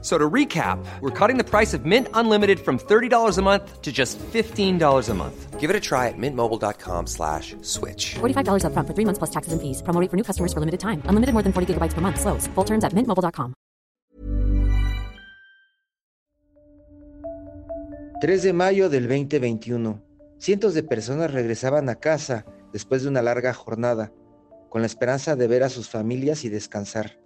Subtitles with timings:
[0.00, 3.90] So to recap, we're cutting the price of Mint Unlimited from $30 a month to
[3.90, 5.58] just $15 a month.
[5.58, 8.14] Give it a try at mintmobile.com slash switch.
[8.20, 9.82] $45 upfront for three months plus taxes and fees.
[9.82, 11.02] Promo rate for new customers for limited time.
[11.10, 12.20] Unlimited more than 40 gigabytes per month.
[12.20, 12.46] Slows.
[12.54, 13.54] Full terms at mintmobile.com.
[18.20, 20.02] 3 de mayo del 2021.
[20.38, 24.12] Cientos de personas regresaban a casa después de una larga jornada,
[24.70, 27.18] con la esperanza de ver a sus familias y descansar.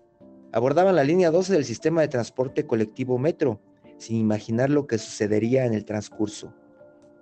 [0.54, 3.58] Abordaban la línea 12 del sistema de transporte colectivo Metro,
[3.96, 6.52] sin imaginar lo que sucedería en el transcurso.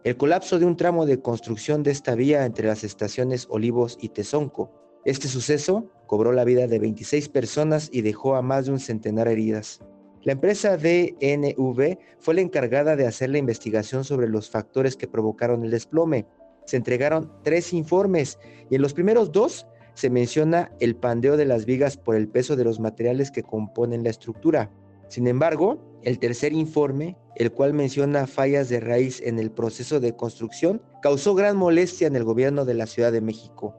[0.02, 4.08] El colapso de un tramo de construcción de esta vía entre las estaciones Olivos y
[4.08, 4.72] Tezonco.
[5.04, 9.28] Este suceso cobró la vida de 26 personas y dejó a más de un centenar
[9.28, 9.80] heridas.
[10.22, 15.64] La empresa DNV fue la encargada de hacer la investigación sobre los factores que provocaron
[15.64, 16.26] el desplome.
[16.64, 21.64] Se entregaron tres informes y en los primeros dos se menciona el pandeo de las
[21.64, 24.70] vigas por el peso de los materiales que componen la estructura.
[25.08, 30.14] Sin embargo, el tercer informe, el cual menciona fallas de raíz en el proceso de
[30.14, 33.74] construcción, causó gran molestia en el gobierno de la Ciudad de México.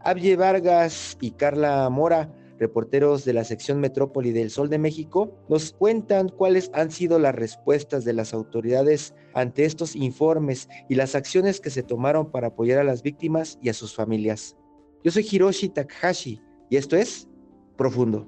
[0.00, 5.72] Abye Vargas y Carla Mora, reporteros de la sección Metrópoli del Sol de México, nos
[5.72, 11.60] cuentan cuáles han sido las respuestas de las autoridades ante estos informes y las acciones
[11.60, 14.56] que se tomaron para apoyar a las víctimas y a sus familias.
[15.06, 17.28] Yo soy Hiroshi Takahashi y esto es
[17.76, 18.26] Profundo.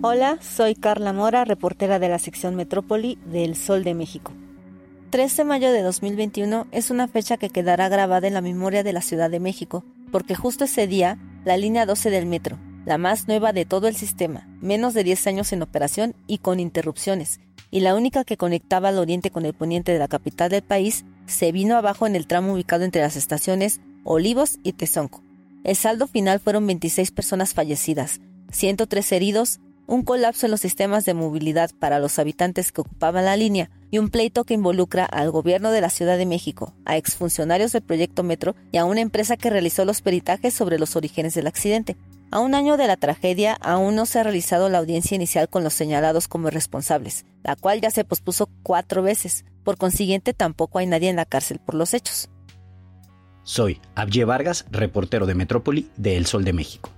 [0.00, 4.32] Hola, soy Carla Mora, reportera de la sección Metrópoli del Sol de México.
[5.10, 8.94] 13 de mayo de 2021 es una fecha que quedará grabada en la memoria de
[8.94, 13.28] la Ciudad de México, porque justo ese día, la línea 12 del metro, la más
[13.28, 17.80] nueva de todo el sistema, menos de 10 años en operación y con interrupciones, y
[17.80, 21.52] la única que conectaba al oriente con el poniente de la capital del país, se
[21.52, 25.22] vino abajo en el tramo ubicado entre las estaciones Olivos y Tezonco.
[25.62, 28.20] El saldo final fueron 26 personas fallecidas,
[28.50, 33.36] 103 heridos, un colapso en los sistemas de movilidad para los habitantes que ocupaban la
[33.36, 37.72] línea y un pleito que involucra al gobierno de la Ciudad de México, a exfuncionarios
[37.72, 41.48] del proyecto Metro y a una empresa que realizó los peritajes sobre los orígenes del
[41.48, 41.96] accidente.
[42.32, 45.64] A un año de la tragedia, aún no se ha realizado la audiencia inicial con
[45.64, 49.44] los señalados como responsables, la cual ya se pospuso cuatro veces.
[49.64, 52.30] Por consiguiente, tampoco hay nadie en la cárcel por los hechos.
[53.42, 56.90] Soy Abye Vargas, reportero de Metrópoli de El Sol de México.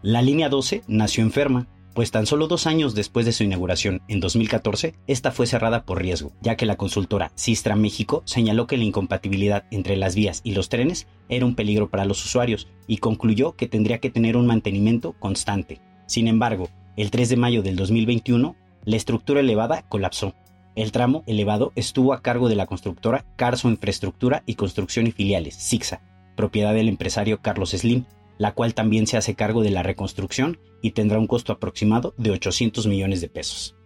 [0.00, 4.20] La línea 12 nació enferma, pues tan solo dos años después de su inauguración, en
[4.20, 8.84] 2014, esta fue cerrada por riesgo, ya que la consultora Sistra México señaló que la
[8.84, 13.52] incompatibilidad entre las vías y los trenes era un peligro para los usuarios y concluyó
[13.52, 15.80] que tendría que tener un mantenimiento constante.
[16.06, 20.34] Sin embargo, el 3 de mayo del 2021, la estructura elevada colapsó.
[20.74, 25.54] El tramo elevado estuvo a cargo de la constructora Carso Infraestructura y Construcción y Filiales,
[25.54, 26.02] SIXA,
[26.36, 28.04] propiedad del empresario Carlos Slim,
[28.38, 32.30] la cual también se hace cargo de la reconstrucción y tendrá un costo aproximado de
[32.30, 33.76] 800 millones de pesos.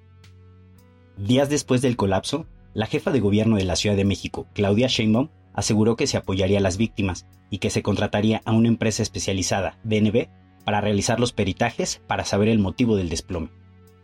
[1.17, 5.31] Días después del colapso, la jefa de gobierno de la Ciudad de México, Claudia Sheinbaum,
[5.53, 9.79] aseguró que se apoyaría a las víctimas y que se contrataría a una empresa especializada,
[9.83, 10.29] DNB,
[10.65, 13.51] para realizar los peritajes para saber el motivo del desplome.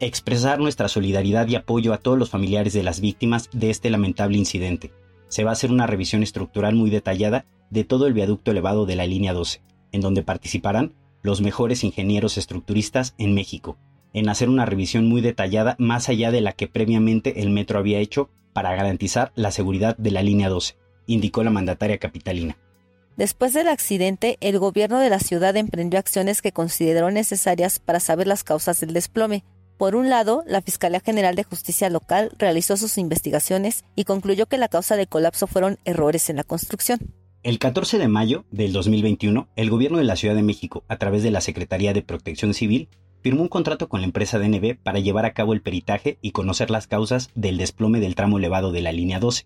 [0.00, 4.38] Expresar nuestra solidaridad y apoyo a todos los familiares de las víctimas de este lamentable
[4.38, 4.92] incidente.
[5.28, 8.96] Se va a hacer una revisión estructural muy detallada de todo el viaducto elevado de
[8.96, 9.62] la línea 12,
[9.94, 13.78] en donde participarán los mejores ingenieros estructuristas en México,
[14.12, 18.00] en hacer una revisión muy detallada más allá de la que previamente el metro había
[18.00, 22.58] hecho para garantizar la seguridad de la línea 12, indicó la mandataria capitalina.
[23.16, 28.26] Después del accidente, el gobierno de la ciudad emprendió acciones que consideró necesarias para saber
[28.26, 29.44] las causas del desplome.
[29.78, 34.58] Por un lado, la Fiscalía General de Justicia Local realizó sus investigaciones y concluyó que
[34.58, 36.98] la causa del colapso fueron errores en la construcción.
[37.44, 41.22] El 14 de mayo del 2021, el gobierno de la Ciudad de México, a través
[41.22, 42.88] de la Secretaría de Protección Civil,
[43.20, 46.70] firmó un contrato con la empresa DNB para llevar a cabo el peritaje y conocer
[46.70, 49.44] las causas del desplome del tramo elevado de la línea 12.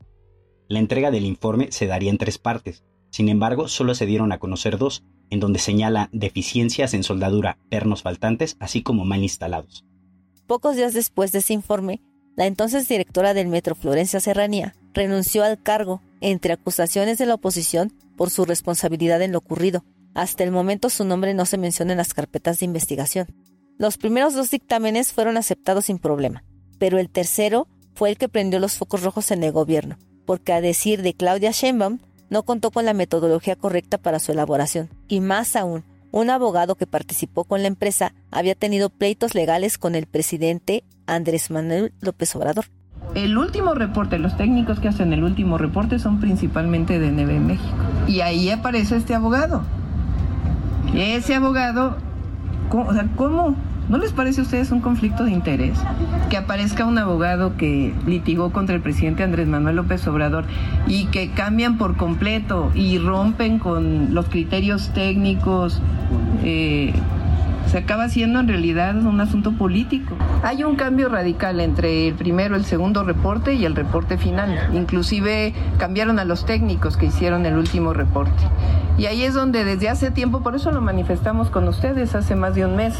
[0.69, 4.39] La entrega del informe se daría en tres partes, sin embargo, solo se dieron a
[4.39, 9.85] conocer dos, en donde señala deficiencias en soldadura, pernos faltantes, así como mal instalados.
[10.47, 12.01] Pocos días después de ese informe,
[12.37, 17.93] la entonces directora del Metro Florencia Serranía renunció al cargo entre acusaciones de la oposición
[18.17, 19.85] por su responsabilidad en lo ocurrido.
[20.15, 23.29] Hasta el momento su nombre no se menciona en las carpetas de investigación.
[23.79, 26.43] Los primeros dos dictámenes fueron aceptados sin problema,
[26.79, 30.61] pero el tercero fue el que prendió los focos rojos en el gobierno, porque a
[30.61, 32.01] decir de Claudia Sheinbaum,
[32.31, 34.91] no contó con la metodología correcta para su elaboración.
[35.09, 39.95] Y más aún, un abogado que participó con la empresa había tenido pleitos legales con
[39.95, 42.67] el presidente Andrés Manuel López Obrador.
[43.15, 47.77] El último reporte, los técnicos que hacen el último reporte son principalmente de NB México.
[48.07, 49.63] Y ahí aparece este abogado.
[50.95, 51.97] Ese abogado,
[52.71, 53.57] ¿cómo, o sea, ¿cómo
[53.89, 55.79] ¿No les parece a ustedes un conflicto de interés
[56.29, 60.45] que aparezca un abogado que litigó contra el presidente Andrés Manuel López Obrador
[60.87, 65.81] y que cambian por completo y rompen con los criterios técnicos?
[66.45, 66.93] Eh,
[67.69, 70.17] se acaba siendo en realidad un asunto político.
[70.43, 74.71] Hay un cambio radical entre el primero, el segundo reporte y el reporte final.
[74.73, 78.43] Inclusive cambiaron a los técnicos que hicieron el último reporte.
[78.97, 82.55] Y ahí es donde desde hace tiempo, por eso lo manifestamos con ustedes hace más
[82.55, 82.95] de un mes,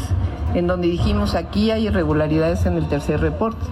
[0.53, 3.65] en donde dijimos aquí hay irregularidades en el tercer reporte.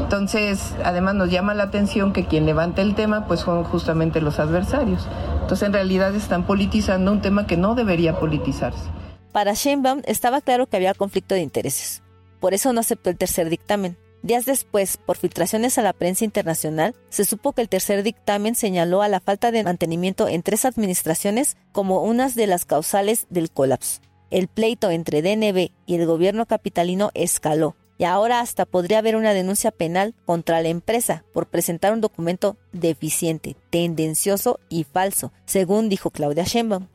[0.00, 4.38] Entonces, además nos llama la atención que quien levanta el tema pues son justamente los
[4.38, 5.08] adversarios.
[5.40, 9.03] Entonces, en realidad están politizando un tema que no debería politizarse.
[9.34, 12.02] Para Sheinbaum estaba claro que había conflicto de intereses.
[12.40, 13.98] Por eso no aceptó el tercer dictamen.
[14.22, 19.02] Días después, por filtraciones a la prensa internacional, se supo que el tercer dictamen señaló
[19.02, 24.00] a la falta de mantenimiento en tres administraciones como unas de las causales del colapso
[24.34, 29.32] el pleito entre DNB y el gobierno capitalino escaló y ahora hasta podría haber una
[29.32, 36.10] denuncia penal contra la empresa por presentar un documento deficiente, tendencioso y falso, según dijo
[36.10, 36.88] Claudia Sheinbaum.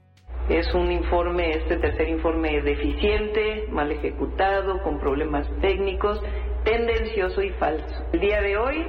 [0.50, 6.19] Es un informe, este tercer informe deficiente, mal ejecutado, con problemas técnicos,
[6.63, 7.86] tendencioso y falso.
[8.13, 8.84] El día de hoy,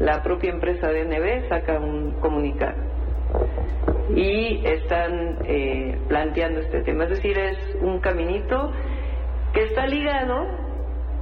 [0.00, 2.76] la propia empresa DNB saca un comunicado
[4.14, 7.04] y están eh, planteando este tema.
[7.04, 8.70] Es decir, es un caminito
[9.54, 10.46] que está ligado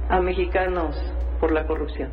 [0.09, 0.97] a mexicanos
[1.39, 2.11] por la corrupción.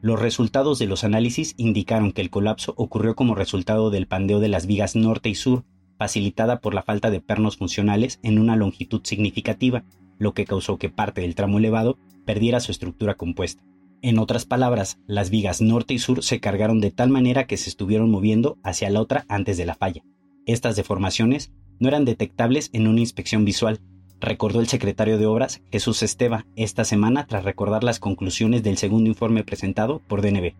[0.00, 4.48] Los resultados de los análisis indicaron que el colapso ocurrió como resultado del pandeo de
[4.48, 5.64] las vigas norte y sur,
[5.98, 9.84] facilitada por la falta de pernos funcionales en una longitud significativa,
[10.18, 13.62] lo que causó que parte del tramo elevado perdiera su estructura compuesta.
[14.02, 17.70] En otras palabras, las vigas norte y sur se cargaron de tal manera que se
[17.70, 20.02] estuvieron moviendo hacia la otra antes de la falla.
[20.46, 23.80] Estas deformaciones no eran detectables en una inspección visual,
[24.20, 29.08] recordó el secretario de Obras Jesús Esteva esta semana tras recordar las conclusiones del segundo
[29.08, 30.54] informe presentado por DNB.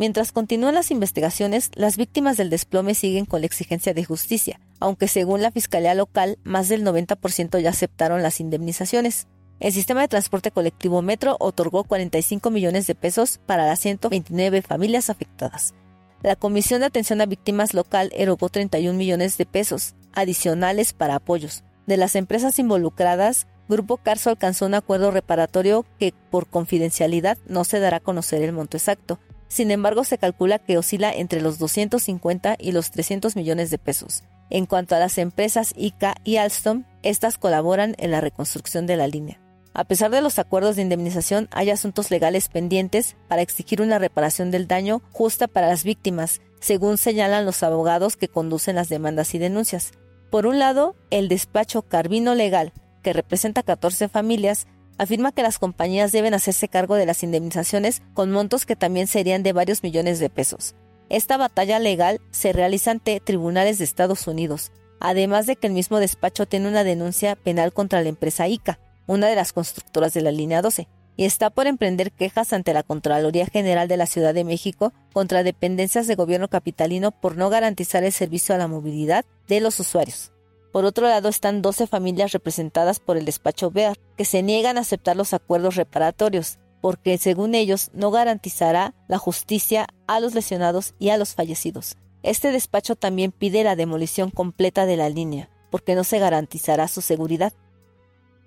[0.00, 5.08] Mientras continúan las investigaciones, las víctimas del desplome siguen con la exigencia de justicia, aunque
[5.08, 9.26] según la Fiscalía local, más del 90% ya aceptaron las indemnizaciones.
[9.60, 15.10] El sistema de transporte colectivo Metro otorgó 45 millones de pesos para las 129 familias
[15.10, 15.74] afectadas.
[16.22, 21.62] La Comisión de Atención a Víctimas local erogó 31 millones de pesos adicionales para apoyos.
[21.86, 27.80] De las empresas involucradas, Grupo Carso alcanzó un acuerdo reparatorio que, por confidencialidad, no se
[27.80, 29.18] dará a conocer el monto exacto.
[29.50, 34.22] Sin embargo, se calcula que oscila entre los 250 y los 300 millones de pesos.
[34.48, 39.08] En cuanto a las empresas ICA y Alstom, estas colaboran en la reconstrucción de la
[39.08, 39.40] línea.
[39.74, 44.52] A pesar de los acuerdos de indemnización, hay asuntos legales pendientes para exigir una reparación
[44.52, 49.38] del daño justa para las víctimas, según señalan los abogados que conducen las demandas y
[49.38, 49.92] denuncias.
[50.30, 52.72] Por un lado, el despacho Carvino Legal,
[53.02, 54.68] que representa 14 familias,
[55.00, 59.42] afirma que las compañías deben hacerse cargo de las indemnizaciones con montos que también serían
[59.42, 60.74] de varios millones de pesos.
[61.08, 66.00] Esta batalla legal se realiza ante tribunales de Estados Unidos, además de que el mismo
[66.00, 70.32] despacho tiene una denuncia penal contra la empresa ICA, una de las constructoras de la
[70.32, 70.86] línea 12,
[71.16, 75.42] y está por emprender quejas ante la Contraloría General de la Ciudad de México contra
[75.42, 80.30] dependencias de gobierno capitalino por no garantizar el servicio a la movilidad de los usuarios.
[80.72, 84.82] Por otro lado están 12 familias representadas por el despacho BEAR, que se niegan a
[84.82, 91.10] aceptar los acuerdos reparatorios, porque según ellos no garantizará la justicia a los lesionados y
[91.10, 91.96] a los fallecidos.
[92.22, 97.00] Este despacho también pide la demolición completa de la línea, porque no se garantizará su
[97.00, 97.52] seguridad.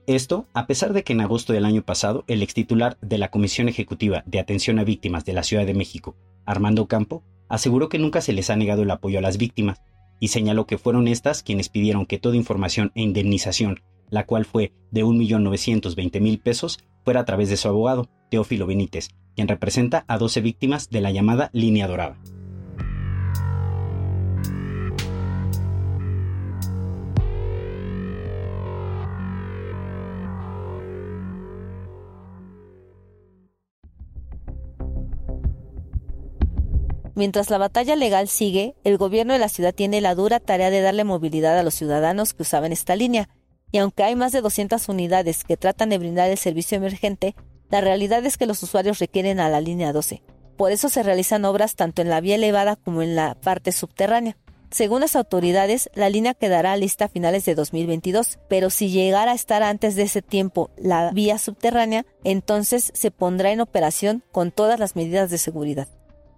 [0.07, 3.69] Esto, a pesar de que en agosto del año pasado el extitular de la Comisión
[3.69, 6.15] Ejecutiva de Atención a Víctimas de la Ciudad de México,
[6.45, 9.81] Armando Campo, aseguró que nunca se les ha negado el apoyo a las víctimas
[10.23, 14.71] y señaló que fueron estas quienes pidieron que toda información e indemnización, la cual fue
[14.89, 20.39] de 1.920.000 pesos, fuera a través de su abogado, Teófilo Benítez, quien representa a 12
[20.39, 22.15] víctimas de la llamada Línea Dorada.
[37.15, 40.81] Mientras la batalla legal sigue, el gobierno de la ciudad tiene la dura tarea de
[40.81, 43.29] darle movilidad a los ciudadanos que usaban esta línea,
[43.71, 47.35] y aunque hay más de 200 unidades que tratan de brindar el servicio emergente,
[47.69, 50.21] la realidad es que los usuarios requieren a la línea 12.
[50.57, 54.37] Por eso se realizan obras tanto en la vía elevada como en la parte subterránea.
[54.69, 59.35] Según las autoridades, la línea quedará lista a finales de 2022, pero si llegara a
[59.35, 64.79] estar antes de ese tiempo la vía subterránea, entonces se pondrá en operación con todas
[64.79, 65.87] las medidas de seguridad.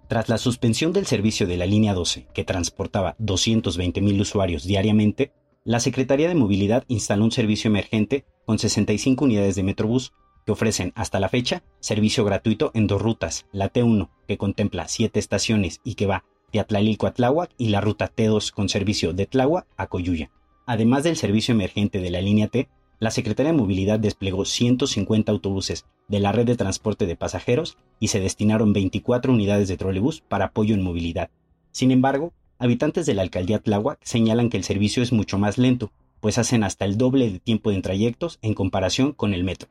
[0.07, 5.31] Tras la suspensión del servicio de la línea 12, que transportaba 220.000 usuarios diariamente,
[5.63, 10.13] la Secretaría de Movilidad instaló un servicio emergente con 65 unidades de Metrobús
[10.45, 15.19] que ofrecen hasta la fecha servicio gratuito en dos rutas, la T1, que contempla siete
[15.19, 19.25] estaciones y que va de Atlalilco a Tláhuac, y la ruta T2 con servicio de
[19.25, 20.29] Tláhuac a Coyuya.
[20.67, 25.85] Además del servicio emergente de la línea T, la Secretaría de Movilidad desplegó 150 autobuses
[26.07, 30.45] de la red de transporte de pasajeros y se destinaron 24 unidades de trolebús para
[30.45, 31.29] apoyo en movilidad.
[31.71, 35.91] Sin embargo, habitantes de la alcaldía Tláhuac señalan que el servicio es mucho más lento,
[36.21, 39.69] pues hacen hasta el doble de tiempo en trayectos en comparación con el metro.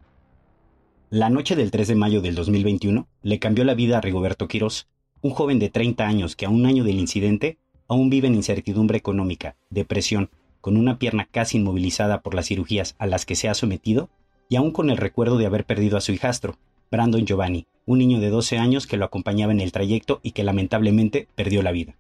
[1.11, 4.89] La noche del 3 de mayo del 2021 le cambió la vida a Rigoberto Quirós,
[5.23, 8.99] un joven de 30 años que a un año del incidente aún vive en incertidumbre
[8.99, 10.31] económica, depresión,
[10.65, 14.09] con una pierna casi inmovilizada por las cirugías a las que se ha sometido
[14.49, 16.57] y aún con el recuerdo de haber perdido a su hijastro,
[16.91, 20.43] Brandon Giovanni, un niño de 12 años que lo acompañaba en el trayecto y que
[20.43, 21.97] lamentablemente perdió la vida.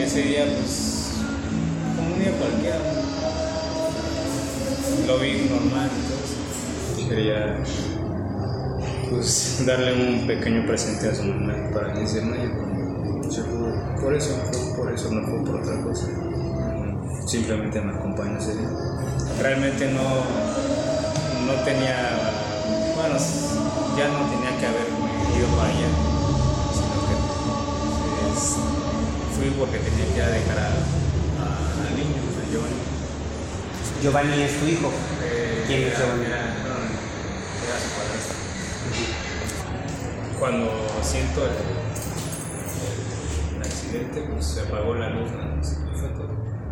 [0.00, 1.24] Ese día, pues,
[1.96, 2.78] como un día cualquiera,
[5.08, 5.90] lo vi normal,
[6.92, 7.64] entonces quería,
[9.10, 12.48] pues, darle un pequeño presente a su mamá para que se mayo.
[14.00, 14.40] Por eso,
[14.76, 16.29] por eso, no fue por otra cosa.
[17.26, 18.68] Simplemente me acompañó ese día.
[19.40, 20.02] Realmente no,
[21.46, 21.96] no tenía,
[22.96, 23.16] bueno,
[23.96, 24.86] ya no tenía que haber
[25.38, 25.88] ido para allá,
[26.74, 27.14] sino que
[28.26, 28.56] pues,
[29.36, 30.66] fui porque tenía que ir a dejar a,
[31.86, 32.80] al niño, a Giovanni.
[34.02, 34.90] Giovanni es tu hijo.
[35.22, 36.24] Eh, ¿Quién es era- Giovanni?
[36.26, 38.36] Era, era su padrastro.
[40.40, 40.66] Cuando
[41.02, 41.52] siento el,
[42.80, 45.40] el- el accidente, pues se apagó la luz, ¿no?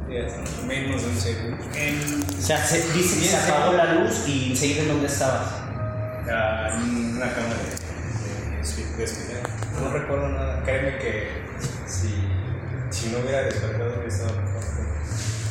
[0.08, 1.64] Menos de un segundo.
[1.74, 5.48] En, O sea, se, dice que se apagó la luz y enseguida en dónde estabas.
[6.30, 9.42] Ah, en una cama de, de, de, de hospital.
[9.78, 10.62] No recuerdo nada.
[10.64, 11.28] Créeme que
[11.86, 12.24] si,
[12.88, 14.64] si no hubiera despertado hubiera estado mejor.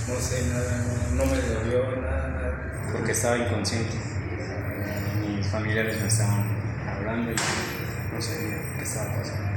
[0.08, 3.96] No sé nada, no, no me dolió nada, nada, porque estaba inconsciente.
[5.20, 6.48] Mis familiares me estaban
[6.88, 9.52] hablando y no sabía qué estaba pasando.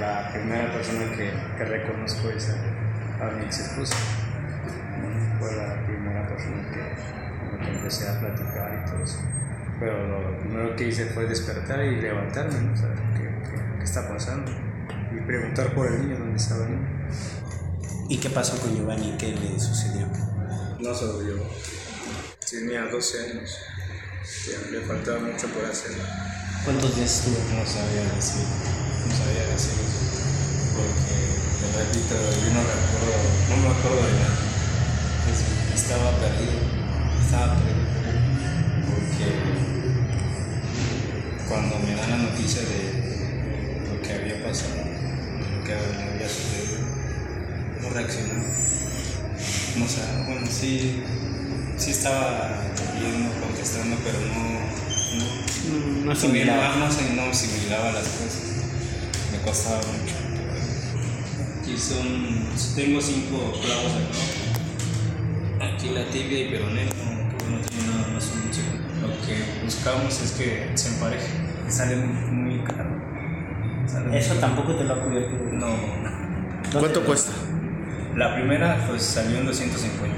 [0.00, 2.83] La primera persona que, que reconozco es a,
[3.24, 3.96] a mi ex esposa.
[5.38, 9.18] Fue la primera persona que, que empecé a platicar y todo eso.
[9.80, 12.76] Pero lo primero que hice fue despertar y levantarme, ¿no?
[12.76, 14.50] saber qué, qué- qué está pasando.
[15.12, 16.88] Y preguntar por el niño, dónde estaba el niño.
[18.08, 19.16] ¿Y qué pasó con Giovanni?
[19.18, 20.06] ¿Qué le sucedió?
[20.80, 21.44] No se lo llevó.
[22.50, 23.58] Tenía 12 años.
[24.70, 25.92] Le faltaba mucho por hacer.
[26.64, 27.36] ¿Cuántos días estuvo?
[27.54, 28.44] No sabía decir,
[29.08, 29.72] no sabía decir
[31.76, 33.14] repito, yo no recuerdo,
[33.50, 34.38] no me acuerdo de nada.
[35.30, 36.52] Es- Estaba perdido,
[37.24, 37.84] estaba perdido.
[38.88, 39.26] Porque
[41.48, 46.78] cuando me dan la noticia de lo que había pasado, de lo que había sucedido,
[47.82, 48.44] no reaccionaba.
[49.76, 51.02] No sé, bueno, sí,
[51.76, 52.62] sí estaba
[52.98, 54.44] viendo, contestando, pero no,
[55.18, 56.86] no, No asimilaba, no
[57.30, 58.42] asimilaba las cosas.
[59.32, 60.13] Me costaba mucho.
[61.76, 65.64] Son, tengo cinco clavos acá.
[65.74, 68.68] Aquí la tibia y peroné, no, no tiene nada más un chico.
[69.02, 71.26] Lo que buscamos es que se empareje.
[71.68, 72.90] Sale muy, muy caro.
[73.86, 75.36] Sale Eso muy- tampoco te lo ha cubierto.
[75.52, 75.76] No.
[76.78, 77.32] ¿Cuánto cuesta?
[78.16, 80.16] La primera pues salió en 250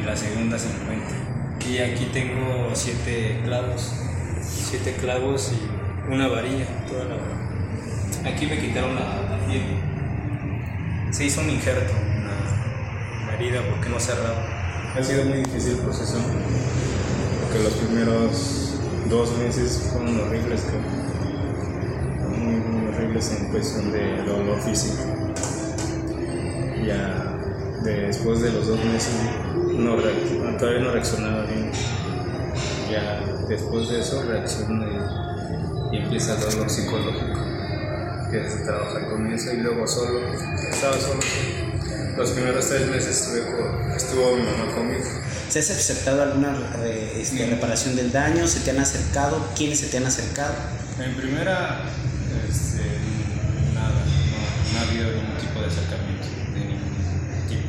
[0.00, 1.66] y la segunda 50.
[1.68, 3.92] Y aquí tengo siete clavos,
[4.40, 8.30] siete clavos y una varilla, toda la varilla.
[8.30, 9.00] Aquí me quitaron la,
[9.36, 9.62] la piel.
[11.14, 14.92] Se hizo un injerto, una, una herida porque no cerraba.
[14.96, 16.16] Ha sido muy difícil el proceso
[17.40, 18.74] porque los primeros
[19.08, 20.80] dos meses fueron horribles, creo.
[22.36, 25.04] muy, horribles en cuestión de dolor físico
[26.84, 27.38] ya
[27.84, 29.14] después de los dos meses
[30.58, 31.70] todavía no reaccionaba bien.
[32.90, 34.86] Ya después de eso reacciona
[35.92, 37.33] y, y empieza el dolor psicológico.
[38.24, 40.20] Empiezas a trabajar con eso y luego solo,
[40.70, 41.20] estaba solo.
[42.16, 45.04] Los primeros tres meses estuve con- estuvo mi mamá conmigo.
[45.48, 48.46] ¿Se has aceptado alguna eh, este, reparación del daño?
[48.46, 49.50] ¿Se te han acercado?
[49.56, 50.54] ¿Quiénes se te han acercado?
[50.98, 51.82] En primera,
[52.48, 52.82] este,
[53.74, 57.68] nada, no, no ha habido ningún tipo de acercamiento de ningún tipo.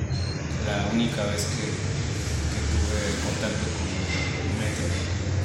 [0.67, 4.85] La única vez que, que tuve contacto con el metro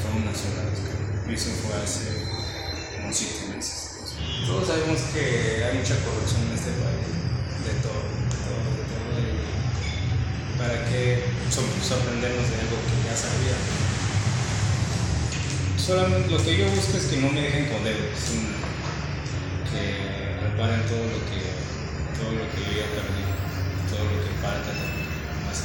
[0.00, 0.80] fue una sola vez
[1.26, 2.04] que eso fue hace
[3.12, 3.49] siete meses.
[4.50, 9.14] Todos sabemos que hay mucha corrupción en este país, de todo, de todo, de todo.
[10.58, 11.22] ¿Para qué
[11.54, 13.54] sorprendernos de algo que ya sabía?
[15.78, 18.10] Solamente lo que yo busco es que no me dejen con dedos,
[19.70, 21.40] que reparen todo lo que,
[22.18, 23.22] todo lo que yo ya perdí,
[23.86, 24.74] todo lo que falta
[25.46, 25.62] más.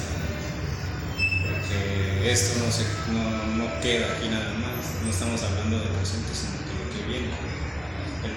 [1.42, 6.30] Porque esto no, se, no, no queda aquí nada más, no estamos hablando del presente,
[6.38, 7.55] sino de lo que viene.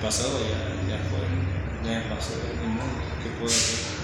[0.03, 1.21] Pasado ya, ya fue,
[1.85, 2.87] ya pasó, ni modo,
[3.21, 3.99] ¿qué puedo hacer?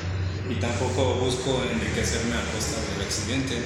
[0.51, 3.63] Y tampoco busco enriquecerme a costa del accidente.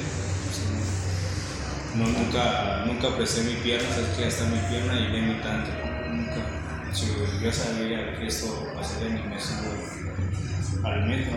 [1.96, 2.06] ¿no?
[2.06, 5.70] Nunca, nunca mi pierna, sabes que ya está mi pierna y viene tanto.
[6.10, 6.92] Nunca.
[6.92, 7.06] Si
[7.42, 11.32] yo sabía que esto pasaría, ni me subo al metro.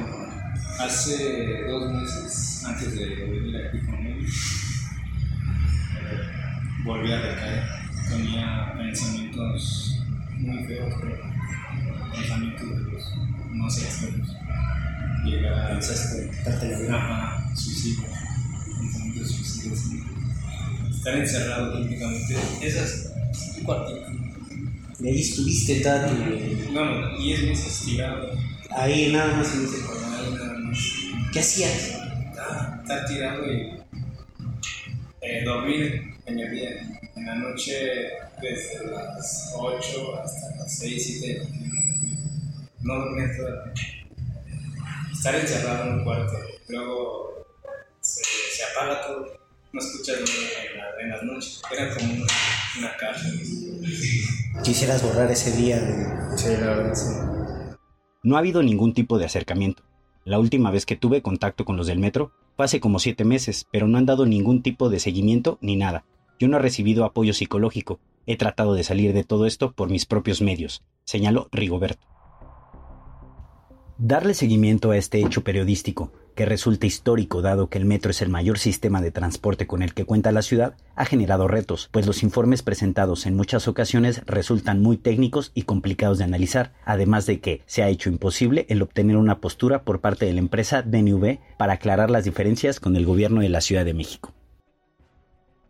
[0.78, 4.28] Hace dos meses, antes de venir aquí con él,
[6.84, 7.64] volví a recaer.
[8.10, 10.01] Tenía pensamientos
[10.42, 11.18] muy feos, pero
[12.12, 13.16] pensamientos de los
[13.54, 14.36] no sé, extremos.
[15.26, 17.56] Llegar a quitarte la vida.
[17.56, 18.08] Suicidio,
[18.80, 19.86] pensamientos suicidas.
[20.90, 22.38] Estar encerrado prácticamente.
[22.62, 23.14] Esas,
[23.58, 24.12] un cuartito.
[25.00, 26.14] Y ahí estuviste tanto.
[26.72, 28.32] No, no, 10 meses tirado.
[28.72, 30.78] Ahí nada más en ese Por ahí nada más.
[31.34, 31.98] ¿Qué hacías?
[32.30, 33.82] Estar, estar tirado y
[35.22, 36.70] eh, dormir en el día.
[37.16, 38.10] En la noche,
[38.42, 41.48] desde las 8 hasta las 6, 7
[42.82, 44.06] No dormir toda la noche.
[45.12, 46.34] Estar encerrado en un cuarto.
[46.70, 47.46] Luego
[48.00, 49.28] se, se apaga todo.
[49.74, 51.62] No escuchas nada en, la- en las noches.
[51.72, 52.26] Era como una,
[52.80, 53.40] una cárcel.
[54.64, 56.38] Quisieras borrar ese día de...
[56.38, 57.78] Sí, la verdad, sí.
[58.24, 59.84] No ha habido ningún tipo de acercamiento.
[60.26, 63.66] La última vez que tuve contacto con los del metro fue hace como siete meses,
[63.72, 66.04] pero no han dado ningún tipo de seguimiento ni nada.
[66.42, 68.00] Yo no he recibido apoyo psicológico.
[68.26, 72.08] He tratado de salir de todo esto por mis propios medios, señaló Rigoberto.
[74.00, 78.30] Darle seguimiento a este hecho periodístico, que resulta histórico dado que el metro es el
[78.30, 82.24] mayor sistema de transporte con el que cuenta la ciudad, ha generado retos, pues los
[82.24, 87.62] informes presentados en muchas ocasiones resultan muy técnicos y complicados de analizar, además de que
[87.68, 91.74] se ha hecho imposible el obtener una postura por parte de la empresa DNV para
[91.74, 94.34] aclarar las diferencias con el gobierno de la Ciudad de México.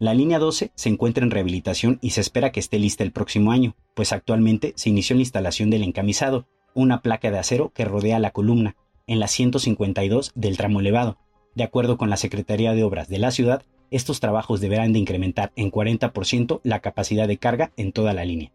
[0.02, 3.52] La línea 12 se encuentra en rehabilitación y se espera que esté lista el próximo
[3.52, 8.18] año, pues actualmente se inició la instalación del encamisado, una placa de acero que rodea
[8.18, 11.20] la columna, en la 152 del tramo elevado.
[11.54, 13.62] De acuerdo con la Secretaría de Obras de la ciudad,
[13.92, 18.52] estos trabajos deberán de incrementar en 40% la capacidad de carga en toda la línea.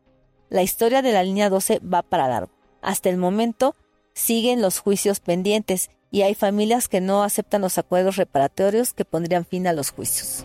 [0.49, 2.51] La historia de la línea 12 va para largo.
[2.83, 3.77] Hasta el momento
[4.15, 9.45] siguen los juicios pendientes y hay familias que no aceptan los acuerdos reparatorios que pondrían
[9.45, 10.45] fin a los juicios.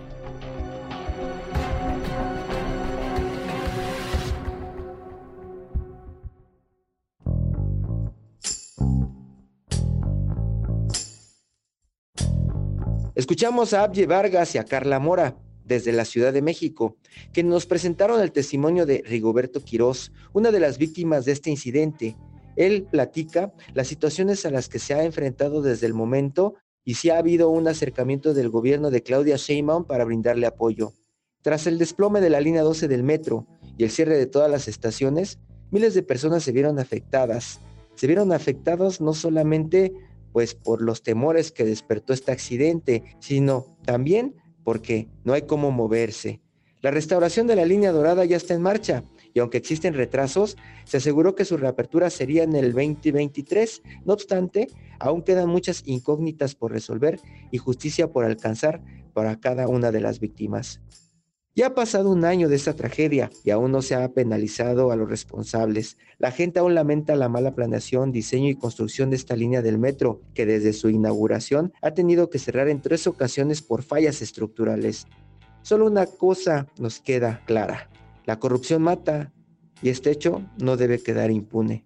[13.22, 16.98] Escuchamos a Abye Vargas y a Carla Mora desde la Ciudad de México,
[17.32, 22.18] que nos presentaron el testimonio de Rigoberto Quirós, una de las víctimas de este incidente.
[22.56, 27.12] Él platica las situaciones a las que se ha enfrentado desde el momento y si
[27.12, 30.94] ha habido un acercamiento del gobierno de Claudia Sheinbaum para brindarle apoyo.
[31.44, 33.46] Tras el desplome de la línea 12 del metro
[33.78, 35.38] y el cierre de todas las estaciones,
[35.70, 37.60] miles de personas se vieron afectadas.
[37.94, 39.94] Se vieron afectados no solamente
[40.32, 46.42] pues por los temores que despertó este accidente, sino también porque no hay cómo moverse.
[46.82, 50.98] La restauración de la línea dorada ya está en marcha y aunque existen retrasos, se
[50.98, 53.84] aseguró que su reapertura sería en el 2023.
[54.04, 54.68] No obstante,
[55.00, 57.20] aún quedan muchas incógnitas por resolver
[57.52, 58.82] y justicia por alcanzar
[59.14, 60.82] para cada una de las víctimas.
[61.54, 64.96] Ya ha pasado un año de esta tragedia y aún no se ha penalizado a
[64.96, 65.98] los responsables.
[66.18, 70.22] La gente aún lamenta la mala planeación, diseño y construcción de esta línea del metro,
[70.34, 75.08] que desde su inauguración ha tenido que cerrar en tres ocasiones por fallas estructurales.
[75.62, 77.90] Solo una cosa nos queda clara.
[78.26, 79.34] La corrupción mata
[79.82, 81.86] y este hecho no debe quedar impune.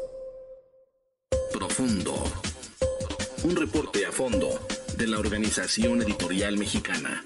[1.73, 2.13] Profundo.
[3.43, 4.59] Un reporte a fondo
[4.97, 7.25] de la Organización Editorial Mexicana.